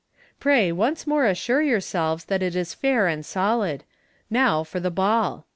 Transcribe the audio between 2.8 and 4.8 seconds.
h is fair and solid. Now for